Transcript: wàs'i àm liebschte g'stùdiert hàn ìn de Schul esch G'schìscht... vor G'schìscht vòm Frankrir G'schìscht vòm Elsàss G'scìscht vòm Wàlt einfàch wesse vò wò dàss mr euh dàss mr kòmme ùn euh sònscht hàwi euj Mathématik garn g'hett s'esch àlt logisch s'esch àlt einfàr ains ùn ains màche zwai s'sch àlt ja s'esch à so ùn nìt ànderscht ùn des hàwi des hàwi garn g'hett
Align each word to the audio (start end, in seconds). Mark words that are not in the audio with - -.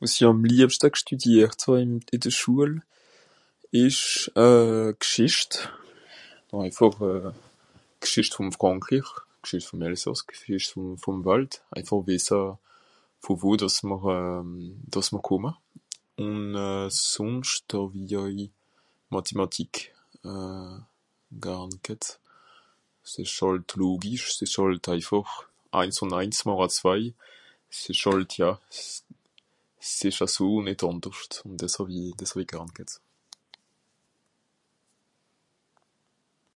wàs'i 0.00 0.22
àm 0.30 0.38
liebschte 0.50 0.86
g'stùdiert 0.94 1.60
hàn 1.66 1.90
ìn 2.14 2.20
de 2.24 2.30
Schul 2.38 2.72
esch 3.84 4.06
G'schìscht... 5.00 5.52
vor 6.78 6.94
G'schìscht 8.02 8.32
vòm 8.38 8.48
Frankrir 8.58 9.06
G'schìscht 9.42 9.68
vòm 9.70 9.82
Elsàss 9.88 10.20
G'scìscht 10.28 10.70
vòm 11.02 11.18
Wàlt 11.28 11.52
einfàch 11.76 12.06
wesse 12.08 12.38
vò 13.24 13.30
wò 13.42 13.50
dàss 13.60 13.78
mr 13.88 14.02
euh 14.16 14.44
dàss 14.92 15.08
mr 15.14 15.22
kòmme 15.28 15.50
ùn 16.26 16.40
euh 16.68 16.88
sònscht 17.12 17.66
hàwi 17.76 18.02
euj 18.22 18.38
Mathématik 19.14 19.74
garn 21.44 21.72
g'hett 21.84 22.04
s'esch 23.10 23.38
àlt 23.46 23.68
logisch 23.80 24.26
s'esch 24.36 24.58
àlt 24.62 24.84
einfàr 24.94 25.28
ains 25.80 25.96
ùn 26.02 26.12
ains 26.20 26.38
màche 26.46 26.68
zwai 26.78 27.04
s'sch 27.78 28.04
àlt 28.10 28.30
ja 28.40 28.50
s'esch 29.96 30.20
à 30.24 30.28
so 30.34 30.44
ùn 30.56 30.64
nìt 30.68 30.80
ànderscht 30.90 31.32
ùn 31.46 31.54
des 31.62 31.74
hàwi 31.78 31.98
des 32.20 32.30
hàwi 32.32 32.44
garn 32.52 32.70
g'hett 32.76 32.92